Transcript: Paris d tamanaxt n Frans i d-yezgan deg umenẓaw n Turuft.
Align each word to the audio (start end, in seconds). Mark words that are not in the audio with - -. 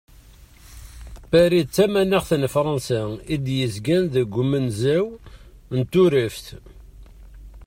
Paris 1.29 1.65
d 1.67 1.69
tamanaxt 1.75 2.31
n 2.37 2.43
Frans 2.53 2.87
i 3.33 3.35
d-yezgan 3.43 4.03
deg 4.15 4.29
umenẓaw 4.41 5.07
n 5.77 5.79
Turuft. 5.91 6.45